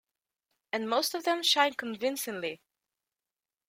And 0.73 0.89
most 0.89 1.13
of 1.13 1.25
them 1.25 1.43
shine 1.43 1.75
convincingly. 1.75 2.59